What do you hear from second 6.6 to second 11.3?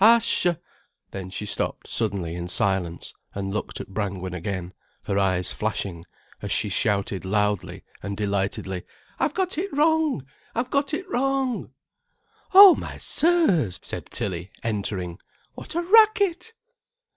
shouted loudly and delightedly: "I've got it wrong, I've got it